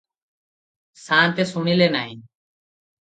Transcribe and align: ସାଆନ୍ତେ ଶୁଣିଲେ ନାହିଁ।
ସାଆନ୍ତେ 1.03 1.45
ଶୁଣିଲେ 1.53 1.93
ନାହିଁ। 1.97 2.17